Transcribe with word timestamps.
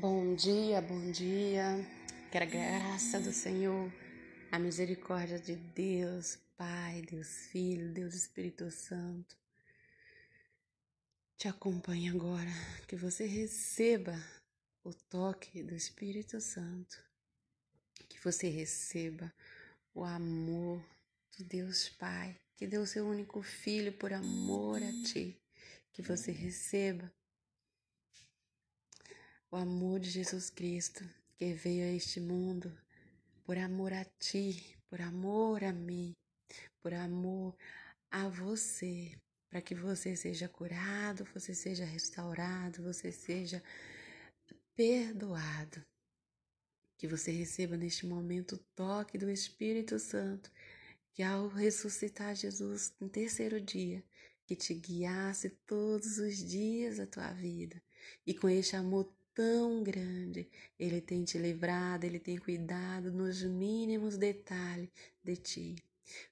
Bom 0.00 0.36
dia, 0.36 0.80
bom 0.80 1.10
dia. 1.10 1.84
Que 2.30 2.38
a 2.38 2.44
graça 2.44 3.18
do 3.18 3.32
Senhor, 3.32 3.92
a 4.52 4.56
misericórdia 4.56 5.40
de 5.40 5.56
Deus, 5.56 6.38
Pai, 6.56 7.02
Deus 7.02 7.48
Filho, 7.50 7.92
Deus 7.92 8.14
Espírito 8.14 8.70
Santo, 8.70 9.36
te 11.36 11.48
acompanhe 11.48 12.08
agora. 12.10 12.48
Que 12.86 12.94
você 12.94 13.26
receba 13.26 14.14
o 14.84 14.94
toque 14.94 15.64
do 15.64 15.74
Espírito 15.74 16.40
Santo. 16.40 16.96
Que 18.08 18.22
você 18.22 18.48
receba 18.48 19.34
o 19.92 20.04
amor 20.04 20.80
do 21.36 21.42
Deus 21.42 21.88
Pai, 21.88 22.38
que 22.56 22.68
deu 22.68 22.86
seu 22.86 23.04
único 23.04 23.42
filho 23.42 23.92
por 23.92 24.12
amor 24.12 24.80
a 24.80 24.92
ti. 25.02 25.36
Que 25.92 26.02
você 26.02 26.30
receba 26.30 27.12
o 29.50 29.56
amor 29.56 29.98
de 29.98 30.10
Jesus 30.10 30.50
Cristo, 30.50 31.08
que 31.36 31.54
veio 31.54 31.84
a 31.84 31.96
este 31.96 32.20
mundo 32.20 32.76
por 33.44 33.56
amor 33.56 33.94
a 33.94 34.04
ti, 34.04 34.76
por 34.90 35.00
amor 35.00 35.64
a 35.64 35.72
mim, 35.72 36.14
por 36.82 36.92
amor 36.92 37.56
a 38.10 38.28
você, 38.28 39.18
para 39.48 39.62
que 39.62 39.74
você 39.74 40.14
seja 40.14 40.48
curado, 40.48 41.26
você 41.32 41.54
seja 41.54 41.84
restaurado, 41.86 42.82
você 42.82 43.10
seja 43.10 43.62
perdoado. 44.76 45.82
Que 46.98 47.08
você 47.08 47.30
receba 47.30 47.76
neste 47.76 48.04
momento 48.04 48.56
o 48.56 48.64
toque 48.74 49.16
do 49.16 49.30
Espírito 49.30 49.98
Santo, 49.98 50.50
que 51.14 51.22
ao 51.22 51.48
ressuscitar 51.48 52.34
Jesus 52.34 52.92
no 53.00 53.08
terceiro 53.08 53.60
dia, 53.60 54.04
que 54.44 54.54
te 54.54 54.74
guiasse 54.74 55.50
todos 55.66 56.18
os 56.18 56.36
dias 56.36 56.98
da 56.98 57.06
tua 57.06 57.32
vida. 57.32 57.82
E 58.26 58.34
com 58.34 58.48
este 58.48 58.76
amor 58.76 59.10
tão 59.38 59.84
grande. 59.84 60.48
Ele 60.76 61.00
tem 61.00 61.22
te 61.22 61.38
livrado, 61.38 62.04
ele 62.04 62.18
tem 62.18 62.36
cuidado 62.36 63.12
nos 63.12 63.40
mínimos 63.44 64.16
detalhes 64.16 64.88
de 65.22 65.36
ti. 65.36 65.76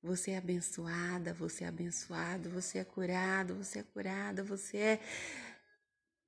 Você 0.00 0.30
é 0.30 0.38
abençoada, 0.38 1.34
você 1.34 1.64
é 1.64 1.66
abençoado, 1.66 2.48
você 2.48 2.78
é 2.78 2.84
curado, 2.84 3.56
você 3.56 3.80
é 3.80 3.82
curada, 3.82 4.44
você 4.44 4.76
é 4.76 5.00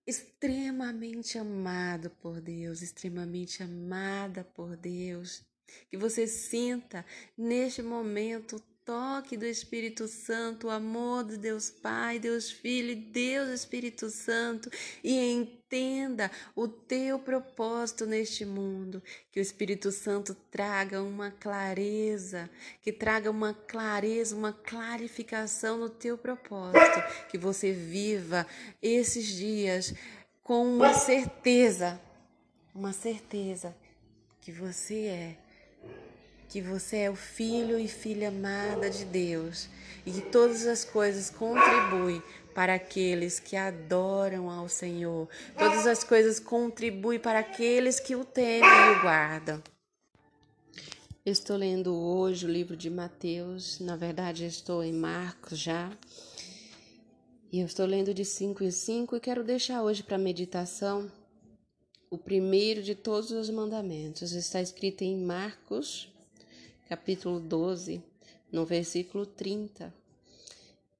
extremamente 0.04 1.38
amado 1.38 2.10
por 2.10 2.40
Deus, 2.40 2.82
extremamente 2.82 3.62
amada 3.62 4.42
por 4.42 4.76
Deus. 4.76 5.44
Que 5.88 5.96
você 5.96 6.26
sinta 6.26 7.06
neste 7.38 7.82
momento 7.82 8.60
toque 8.84 9.36
do 9.36 9.46
Espírito 9.46 10.06
Santo, 10.06 10.66
o 10.66 10.70
amor 10.70 11.24
de 11.24 11.38
Deus 11.38 11.70
Pai, 11.70 12.18
Deus 12.18 12.50
Filho 12.50 12.94
Deus 12.94 13.48
Espírito 13.48 14.10
Santo 14.10 14.70
e 15.02 15.18
entenda 15.18 16.30
o 16.54 16.68
teu 16.68 17.18
propósito 17.18 18.04
neste 18.04 18.44
mundo. 18.44 19.02
Que 19.32 19.40
o 19.40 19.42
Espírito 19.42 19.90
Santo 19.90 20.34
traga 20.50 21.02
uma 21.02 21.30
clareza, 21.30 22.50
que 22.82 22.92
traga 22.92 23.30
uma 23.30 23.54
clareza, 23.54 24.36
uma 24.36 24.52
clarificação 24.52 25.78
no 25.78 25.88
teu 25.88 26.18
propósito. 26.18 27.28
Que 27.30 27.38
você 27.38 27.72
viva 27.72 28.46
esses 28.82 29.26
dias 29.26 29.94
com 30.42 30.66
uma 30.66 30.92
certeza, 30.92 31.98
uma 32.74 32.92
certeza 32.92 33.74
que 34.42 34.52
você 34.52 35.06
é 35.06 35.36
que 36.48 36.60
você 36.60 36.98
é 36.98 37.10
o 37.10 37.16
filho 37.16 37.78
e 37.78 37.88
filha 37.88 38.28
amada 38.28 38.88
de 38.90 39.04
Deus 39.04 39.68
e 40.06 40.12
que 40.12 40.20
todas 40.20 40.66
as 40.66 40.84
coisas 40.84 41.30
contribuem 41.30 42.22
para 42.54 42.74
aqueles 42.74 43.40
que 43.40 43.56
adoram 43.56 44.48
ao 44.48 44.68
Senhor. 44.68 45.28
Todas 45.58 45.86
as 45.86 46.04
coisas 46.04 46.38
contribuem 46.38 47.18
para 47.18 47.40
aqueles 47.40 47.98
que 47.98 48.14
o 48.14 48.24
temem 48.24 48.62
e 48.62 48.98
o 48.98 49.02
guardam. 49.02 49.62
Estou 51.26 51.56
lendo 51.56 51.94
hoje 51.94 52.46
o 52.46 52.50
livro 52.50 52.76
de 52.76 52.90
Mateus, 52.90 53.80
na 53.80 53.96
verdade 53.96 54.44
estou 54.44 54.84
em 54.84 54.92
Marcos 54.92 55.58
já. 55.58 55.90
E 57.50 57.60
eu 57.60 57.66
estou 57.66 57.86
lendo 57.86 58.12
de 58.12 58.24
5 58.24 58.62
em 58.62 58.70
5 58.70 59.16
e 59.16 59.20
quero 59.20 59.42
deixar 59.42 59.82
hoje 59.82 60.02
para 60.02 60.18
meditação 60.18 61.10
o 62.10 62.18
primeiro 62.18 62.82
de 62.82 62.94
todos 62.94 63.30
os 63.30 63.48
mandamentos. 63.48 64.32
Está 64.32 64.60
escrito 64.60 65.02
em 65.02 65.16
Marcos 65.16 66.12
capítulo 66.88 67.40
12, 67.40 68.02
no 68.52 68.64
versículo 68.66 69.24
30. 69.24 69.92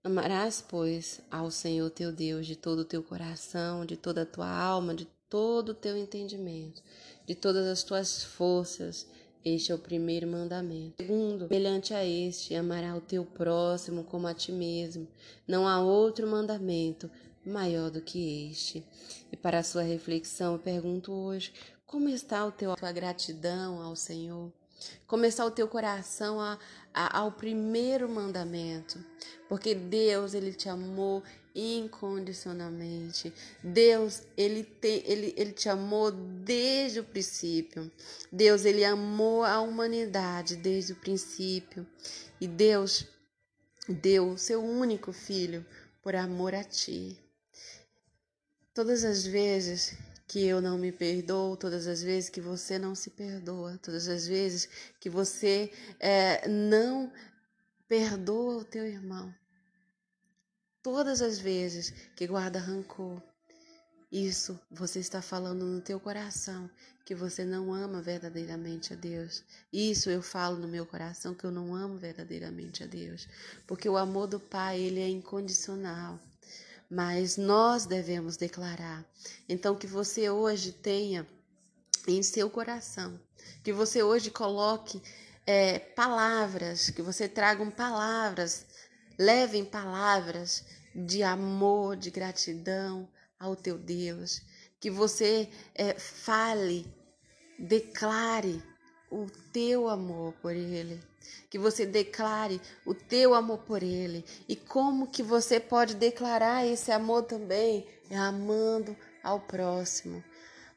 Amarás, 0.02 0.64
pois, 0.66 1.20
ao 1.30 1.50
Senhor 1.50 1.90
teu 1.90 2.12
Deus 2.12 2.46
de 2.46 2.56
todo 2.56 2.80
o 2.80 2.84
teu 2.84 3.02
coração, 3.02 3.84
de 3.84 3.96
toda 3.96 4.22
a 4.22 4.26
tua 4.26 4.48
alma, 4.48 4.94
de 4.94 5.06
todo 5.28 5.70
o 5.70 5.74
teu 5.74 5.96
entendimento, 5.96 6.82
de 7.26 7.34
todas 7.34 7.66
as 7.66 7.82
tuas 7.82 8.22
forças. 8.22 9.06
Este 9.44 9.72
é 9.72 9.74
o 9.74 9.78
primeiro 9.78 10.26
mandamento. 10.26 10.94
Segundo, 10.98 11.48
semelhante 11.48 11.92
a 11.92 12.04
este, 12.04 12.54
amará 12.54 12.96
o 12.96 13.00
teu 13.00 13.24
próximo 13.24 14.04
como 14.04 14.26
a 14.26 14.32
ti 14.32 14.52
mesmo. 14.52 15.06
Não 15.46 15.68
há 15.68 15.82
outro 15.82 16.26
mandamento 16.26 17.10
maior 17.44 17.90
do 17.90 18.00
que 18.00 18.50
este. 18.50 18.82
E 19.30 19.36
para 19.36 19.58
a 19.58 19.62
sua 19.62 19.82
reflexão, 19.82 20.54
eu 20.54 20.58
pergunto 20.58 21.12
hoje: 21.12 21.52
como 21.84 22.08
está 22.08 22.44
o 22.46 22.52
teu, 22.52 22.72
a 22.72 22.76
tua 22.76 22.92
gratidão 22.92 23.82
ao 23.82 23.94
Senhor? 23.94 24.50
Começar 25.06 25.44
o 25.44 25.50
teu 25.50 25.68
coração 25.68 26.40
a, 26.40 26.58
a, 26.92 27.18
ao 27.18 27.32
primeiro 27.32 28.08
mandamento, 28.08 29.04
porque 29.48 29.74
Deus 29.74 30.34
ele 30.34 30.52
te 30.52 30.68
amou 30.68 31.22
incondicionalmente. 31.54 33.32
Deus 33.62 34.22
ele 34.36 34.64
tem, 34.64 35.02
ele, 35.06 35.32
ele 35.36 35.52
te 35.52 35.68
amou 35.68 36.10
desde 36.10 37.00
o 37.00 37.04
princípio. 37.04 37.90
Deus 38.30 38.64
ele 38.64 38.84
amou 38.84 39.44
a 39.44 39.60
humanidade 39.60 40.56
desde 40.56 40.92
o 40.92 40.96
princípio 40.96 41.86
e 42.40 42.48
Deus 42.48 43.06
deu 43.88 44.30
o 44.30 44.38
seu 44.38 44.62
único 44.64 45.12
filho 45.12 45.64
por 46.02 46.16
amor 46.16 46.54
a 46.54 46.64
ti. 46.64 47.18
Todas 48.74 49.04
as 49.04 49.24
vezes 49.24 49.96
que 50.34 50.44
eu 50.44 50.60
não 50.60 50.76
me 50.76 50.90
perdoo, 50.90 51.56
todas 51.56 51.86
as 51.86 52.02
vezes 52.02 52.28
que 52.28 52.40
você 52.40 52.76
não 52.76 52.92
se 52.92 53.08
perdoa, 53.08 53.78
todas 53.80 54.08
as 54.08 54.26
vezes 54.26 54.68
que 54.98 55.08
você 55.08 55.72
é, 56.00 56.48
não 56.48 57.12
perdoa 57.86 58.56
o 58.56 58.64
teu 58.64 58.84
irmão, 58.84 59.32
todas 60.82 61.22
as 61.22 61.38
vezes 61.38 61.94
que 62.16 62.26
guarda 62.26 62.58
rancor, 62.58 63.22
isso 64.10 64.58
você 64.68 64.98
está 64.98 65.22
falando 65.22 65.64
no 65.66 65.80
teu 65.80 66.00
coração 66.00 66.68
que 67.04 67.14
você 67.14 67.44
não 67.44 67.72
ama 67.72 68.02
verdadeiramente 68.02 68.92
a 68.92 68.96
Deus. 68.96 69.44
Isso 69.72 70.10
eu 70.10 70.20
falo 70.20 70.56
no 70.56 70.66
meu 70.66 70.84
coração 70.84 71.32
que 71.32 71.44
eu 71.44 71.52
não 71.52 71.76
amo 71.76 71.96
verdadeiramente 71.96 72.82
a 72.82 72.88
Deus, 72.88 73.28
porque 73.68 73.88
o 73.88 73.96
amor 73.96 74.26
do 74.26 74.40
Pai, 74.40 74.80
ele 74.80 74.98
é 74.98 75.08
incondicional 75.08 76.18
mas 76.90 77.36
nós 77.36 77.86
devemos 77.86 78.36
declarar. 78.36 79.04
Então, 79.48 79.74
que 79.74 79.86
você 79.86 80.30
hoje 80.30 80.72
tenha 80.72 81.26
em 82.06 82.22
seu 82.22 82.50
coração, 82.50 83.18
que 83.62 83.72
você 83.72 84.02
hoje 84.02 84.30
coloque 84.30 85.02
é, 85.46 85.78
palavras, 85.78 86.90
que 86.90 87.02
você 87.02 87.28
tragam 87.28 87.70
palavras, 87.70 88.66
levem 89.18 89.64
palavras 89.64 90.64
de 90.94 91.22
amor, 91.22 91.96
de 91.96 92.10
gratidão 92.10 93.08
ao 93.38 93.56
teu 93.56 93.78
Deus, 93.78 94.42
que 94.80 94.90
você 94.90 95.48
é, 95.74 95.94
fale, 95.94 96.86
declare 97.58 98.62
o 99.10 99.26
teu 99.52 99.88
amor 99.88 100.32
por 100.42 100.52
Ele, 100.52 101.00
que 101.48 101.58
você 101.58 101.86
declare 101.86 102.60
o 102.84 102.94
teu 102.94 103.34
amor 103.34 103.58
por 103.58 103.82
Ele. 103.82 104.24
E 104.48 104.56
como 104.56 105.06
que 105.06 105.22
você 105.22 105.60
pode 105.60 105.94
declarar 105.94 106.66
esse 106.66 106.90
amor 106.90 107.24
também? 107.24 107.86
É 108.10 108.16
amando 108.16 108.96
ao 109.22 109.40
próximo. 109.40 110.22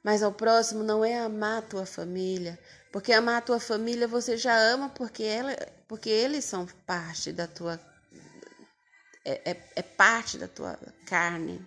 Mas 0.03 0.23
ao 0.23 0.31
próximo 0.31 0.83
não 0.83 1.03
é 1.03 1.19
amar 1.19 1.59
a 1.59 1.67
tua 1.67 1.85
família, 1.85 2.57
porque 2.91 3.11
amar 3.11 3.37
a 3.37 3.41
tua 3.41 3.59
família 3.59 4.07
você 4.07 4.37
já 4.37 4.57
ama 4.57 4.89
porque, 4.89 5.23
ela, 5.23 5.55
porque 5.87 6.09
eles 6.09 6.45
são 6.45 6.65
parte 6.85 7.31
da 7.31 7.47
tua. 7.47 7.79
É, 9.25 9.51
é, 9.51 9.63
é 9.75 9.81
parte 9.81 10.37
da 10.37 10.47
tua 10.47 10.79
carne 11.05 11.59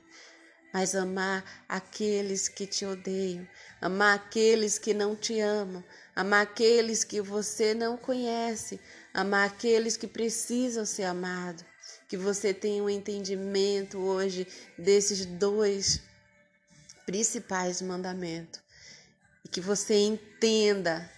mas 0.73 0.95
amar 0.95 1.45
aqueles 1.69 2.49
que 2.49 2.67
te 2.67 2.87
odeiam, 2.87 3.47
amar 3.81 4.17
aqueles 4.17 4.79
que 4.79 4.95
não 4.95 5.17
te 5.17 5.41
amam, 5.41 5.85
amar 6.15 6.43
aqueles 6.43 7.03
que 7.03 7.21
você 7.21 7.75
não 7.75 7.97
conhece, 7.97 8.81
amar 9.13 9.49
aqueles 9.49 9.97
que 9.97 10.07
precisam 10.07 10.85
ser 10.85 11.05
amados. 11.05 11.65
Que 12.09 12.17
você 12.17 12.53
tenha 12.53 12.83
um 12.83 12.91
entendimento 12.91 13.99
hoje 13.99 14.47
desses 14.77 15.25
dois 15.25 16.01
principais 17.07 17.83
mandamentos 17.83 18.61
e 19.45 19.49
que 19.49 19.61
você 19.61 19.95
entenda 19.95 21.11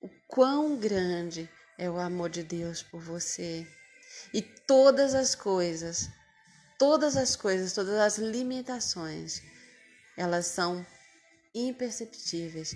o 0.00 0.08
quão 0.26 0.76
grande 0.76 1.48
é 1.78 1.88
o 1.88 1.98
amor 1.98 2.30
de 2.30 2.42
Deus 2.42 2.82
por 2.82 3.00
você 3.00 3.66
e 4.32 4.42
todas 4.42 5.14
as 5.14 5.34
coisas 5.34 6.08
todas 6.80 7.14
as 7.14 7.36
coisas, 7.36 7.74
todas 7.74 7.98
as 7.98 8.16
limitações, 8.16 9.42
elas 10.16 10.46
são 10.46 10.84
imperceptíveis. 11.54 12.74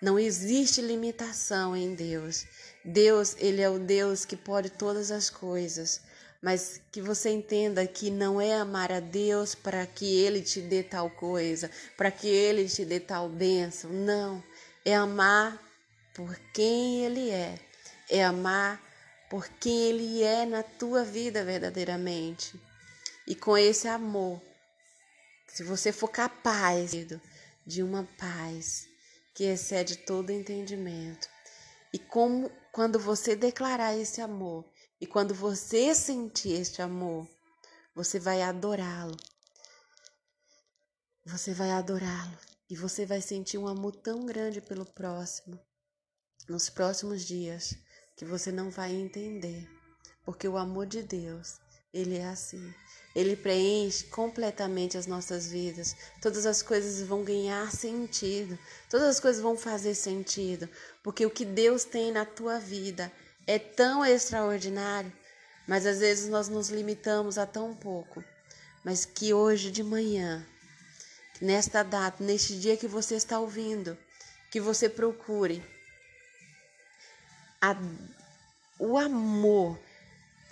Não 0.00 0.18
existe 0.18 0.80
limitação 0.80 1.76
em 1.76 1.94
Deus. 1.94 2.46
Deus, 2.82 3.36
ele 3.38 3.60
é 3.60 3.68
o 3.68 3.78
Deus 3.78 4.24
que 4.24 4.38
pode 4.38 4.70
todas 4.70 5.10
as 5.10 5.28
coisas. 5.28 6.00
Mas 6.40 6.80
que 6.90 7.02
você 7.02 7.28
entenda 7.28 7.86
que 7.86 8.10
não 8.10 8.40
é 8.40 8.54
amar 8.54 8.90
a 8.90 9.00
Deus 9.00 9.54
para 9.54 9.86
que 9.86 10.06
ele 10.06 10.40
te 10.40 10.62
dê 10.62 10.82
tal 10.82 11.10
coisa, 11.10 11.70
para 11.94 12.10
que 12.10 12.26
ele 12.26 12.66
te 12.66 12.86
dê 12.86 12.98
tal 12.98 13.28
bênção. 13.28 13.92
Não. 13.92 14.42
É 14.82 14.96
amar 14.96 15.62
por 16.14 16.34
quem 16.54 17.04
ele 17.04 17.28
é. 17.28 17.58
É 18.08 18.24
amar 18.24 18.80
por 19.28 19.46
quem 19.60 19.78
ele 19.90 20.22
é 20.22 20.46
na 20.46 20.62
tua 20.62 21.04
vida 21.04 21.44
verdadeiramente. 21.44 22.58
E 23.26 23.34
com 23.34 23.56
esse 23.56 23.86
amor, 23.86 24.42
se 25.48 25.62
você 25.62 25.92
for 25.92 26.08
capaz 26.08 26.92
de 27.66 27.82
uma 27.82 28.04
paz 28.18 28.88
que 29.34 29.44
excede 29.44 29.96
todo 29.98 30.30
entendimento, 30.30 31.28
e 31.92 31.98
como 31.98 32.50
quando 32.72 32.98
você 32.98 33.36
declarar 33.36 33.96
esse 33.96 34.20
amor, 34.20 34.64
e 35.00 35.06
quando 35.06 35.34
você 35.34 35.94
sentir 35.94 36.52
este 36.52 36.80
amor, 36.80 37.28
você 37.94 38.18
vai 38.18 38.42
adorá-lo. 38.42 39.16
Você 41.24 41.52
vai 41.52 41.70
adorá-lo 41.70 42.38
e 42.68 42.76
você 42.76 43.04
vai 43.04 43.20
sentir 43.20 43.58
um 43.58 43.68
amor 43.68 43.94
tão 43.96 44.24
grande 44.24 44.60
pelo 44.60 44.86
próximo 44.86 45.60
nos 46.48 46.68
próximos 46.68 47.24
dias 47.24 47.74
que 48.16 48.24
você 48.24 48.50
não 48.50 48.70
vai 48.70 48.94
entender, 48.94 49.68
porque 50.24 50.48
o 50.48 50.56
amor 50.56 50.86
de 50.86 51.02
Deus, 51.02 51.60
ele 51.92 52.18
é 52.18 52.26
assim. 52.26 52.72
Ele 53.14 53.36
preenche 53.36 54.04
completamente 54.04 54.96
as 54.96 55.06
nossas 55.06 55.46
vidas. 55.46 55.94
Todas 56.20 56.46
as 56.46 56.62
coisas 56.62 57.06
vão 57.06 57.22
ganhar 57.22 57.70
sentido. 57.70 58.58
Todas 58.88 59.08
as 59.08 59.20
coisas 59.20 59.42
vão 59.42 59.56
fazer 59.56 59.94
sentido. 59.94 60.68
Porque 61.02 61.26
o 61.26 61.30
que 61.30 61.44
Deus 61.44 61.84
tem 61.84 62.10
na 62.10 62.24
tua 62.24 62.58
vida 62.58 63.12
é 63.46 63.58
tão 63.58 64.04
extraordinário. 64.04 65.12
Mas 65.68 65.84
às 65.84 65.98
vezes 65.98 66.28
nós 66.30 66.48
nos 66.48 66.70
limitamos 66.70 67.36
a 67.36 67.44
tão 67.44 67.74
pouco. 67.74 68.24
Mas 68.82 69.04
que 69.04 69.34
hoje 69.34 69.70
de 69.70 69.82
manhã, 69.82 70.44
nesta 71.40 71.82
data, 71.82 72.24
neste 72.24 72.58
dia 72.58 72.78
que 72.78 72.88
você 72.88 73.14
está 73.14 73.38
ouvindo, 73.38 73.96
que 74.50 74.58
você 74.58 74.88
procure 74.88 75.62
a, 77.60 77.76
o 78.78 78.96
amor 78.96 79.78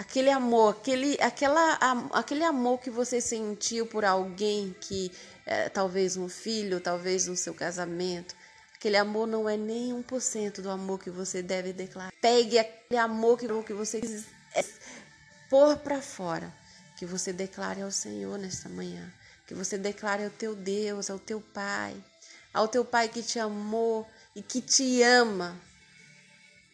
aquele 0.01 0.31
amor, 0.31 0.77
aquele, 0.77 1.19
aquela, 1.21 1.79
aquele 2.13 2.43
amor 2.43 2.81
que 2.81 2.89
você 2.89 3.21
sentiu 3.21 3.87
por 3.87 4.03
alguém 4.03 4.75
que 4.81 5.13
é, 5.45 5.69
talvez 5.69 6.17
um 6.17 6.27
filho, 6.27 6.81
talvez 6.81 7.27
no 7.27 7.37
seu 7.37 7.53
casamento, 7.53 8.35
aquele 8.75 8.97
amor 8.97 9.27
não 9.27 9.47
é 9.47 9.59
nem 9.59 9.93
um 9.93 10.03
por 10.03 10.23
cento 10.23 10.63
do 10.63 10.71
amor 10.71 10.99
que 11.01 11.11
você 11.11 11.43
deve 11.43 11.75
declarar. 11.75 12.11
Pegue 12.19 12.59
aquele 12.59 12.99
amor 12.99 13.37
que, 13.37 13.75
você 13.75 14.01
quis 14.01 14.25
pôr 15.51 15.77
para 15.77 16.01
fora, 16.01 16.51
que 16.99 17.05
você 17.05 17.31
declare 17.31 17.83
ao 17.83 17.91
Senhor 17.91 18.39
nesta 18.39 18.71
manhã, 18.71 19.13
que 19.47 19.53
você 19.53 19.77
declare 19.77 20.25
ao 20.25 20.31
teu 20.31 20.57
Deus, 20.57 21.11
ao 21.11 21.19
teu 21.19 21.43
Pai, 21.43 21.95
ao 22.55 22.67
teu 22.67 22.87
Pai 22.87 23.11
que 23.11 23.23
te 23.23 23.39
amou 23.39 24.09
e 24.35 24.43
que 24.43 24.63
te 24.63 25.03
ama. 25.03 25.61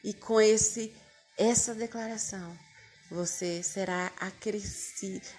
E 0.05 0.15
com 0.15 0.41
esse 0.41 0.95
essa 1.37 1.75
declaração, 1.75 2.57
você 3.11 3.63
será 3.63 4.13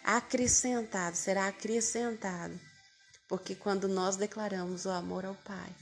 acrescentado, 0.03 1.17
será 1.17 1.47
acrescentado. 1.47 2.59
Porque 3.27 3.55
quando 3.55 3.87
nós 3.87 4.15
declaramos 4.15 4.85
o 4.85 4.89
amor 4.89 5.25
ao 5.25 5.35
Pai, 5.35 5.75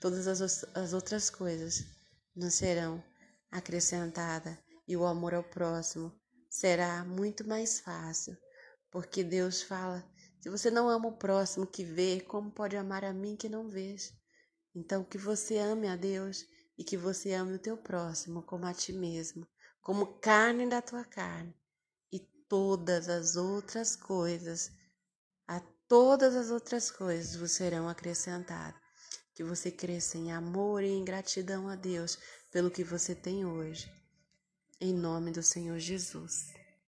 todas 0.00 0.26
as, 0.28 0.64
as 0.74 0.92
outras 0.92 1.30
coisas 1.30 1.84
nos 2.36 2.54
serão 2.54 3.02
acrescentadas 3.50 4.56
e 4.86 4.96
o 4.96 5.06
amor 5.06 5.32
ao 5.32 5.42
próximo 5.42 6.12
será 6.50 7.04
muito 7.04 7.46
mais 7.46 7.80
fácil. 7.80 8.36
Porque 8.90 9.24
Deus 9.24 9.62
fala: 9.62 10.04
se 10.42 10.50
você 10.50 10.70
não 10.70 10.90
ama 10.90 11.08
o 11.08 11.16
próximo 11.16 11.66
que 11.66 11.84
vê, 11.84 12.20
como 12.20 12.50
pode 12.50 12.76
amar 12.76 13.04
a 13.04 13.14
mim 13.14 13.34
que 13.34 13.48
não 13.48 13.70
vejo? 13.70 14.12
Então, 14.74 15.02
que 15.02 15.16
você 15.16 15.56
ame 15.58 15.88
a 15.88 15.96
Deus 15.96 16.44
e 16.76 16.84
que 16.84 16.96
você 16.96 17.32
ame 17.32 17.54
o 17.54 17.58
teu 17.58 17.76
próximo 17.76 18.42
como 18.42 18.66
a 18.66 18.74
ti 18.74 18.92
mesmo 18.92 19.46
como 19.88 20.18
carne 20.20 20.68
da 20.68 20.82
tua 20.82 21.02
carne, 21.02 21.56
e 22.12 22.18
todas 22.46 23.08
as 23.08 23.36
outras 23.36 23.96
coisas, 23.96 24.70
a 25.46 25.60
todas 25.88 26.36
as 26.36 26.50
outras 26.50 26.90
coisas 26.90 27.34
vos 27.36 27.52
serão 27.52 27.88
acrescentadas. 27.88 28.78
Que 29.32 29.42
você 29.42 29.70
cresça 29.70 30.18
em 30.18 30.30
amor 30.30 30.82
e 30.82 30.90
em 30.90 31.02
gratidão 31.02 31.70
a 31.70 31.74
Deus 31.74 32.18
pelo 32.50 32.70
que 32.70 32.84
você 32.84 33.14
tem 33.14 33.46
hoje. 33.46 33.90
Em 34.78 34.92
nome 34.92 35.30
do 35.30 35.42
Senhor 35.42 35.78
Jesus. 35.78 36.52